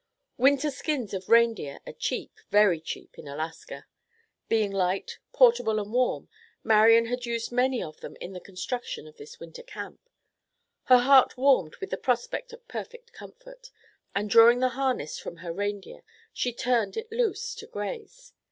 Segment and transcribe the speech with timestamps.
[0.37, 3.85] Winter skins of reindeer are cheap, very cheap in Alaska.
[4.49, 6.27] Being light, portable and warm,
[6.63, 9.99] Marian had used many of them in the construction of this winter camp.
[10.85, 13.69] Her heart warmed with the prospect of perfect comfort,
[14.15, 16.01] and drawing the harness from her reindeer,
[16.33, 18.33] she turned it loose to graze.